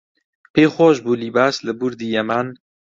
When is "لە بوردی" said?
1.65-2.13